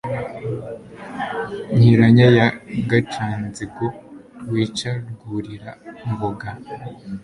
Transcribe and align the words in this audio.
Nkiranya 1.77 2.25
ya 2.37 2.47
Gacanzigo 2.89 3.85
Wica 4.51 4.91
Rwurira-ngoga. 5.11 6.47